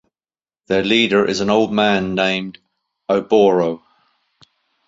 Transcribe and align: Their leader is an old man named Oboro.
Their 0.65 0.83
leader 0.83 1.23
is 1.27 1.41
an 1.41 1.51
old 1.51 1.71
man 1.71 2.15
named 2.15 2.57
Oboro. 3.07 3.83